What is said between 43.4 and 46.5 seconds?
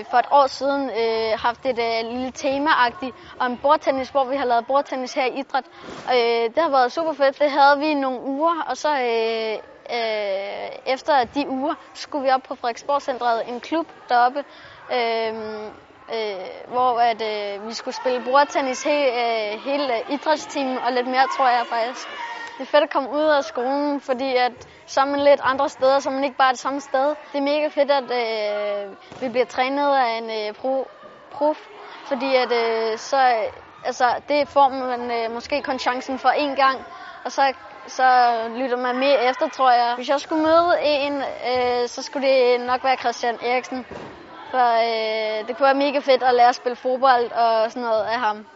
Eriksen. For øh, det kunne være mega fedt at lære